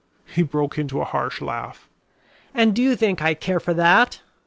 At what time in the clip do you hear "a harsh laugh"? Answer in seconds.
0.99-1.87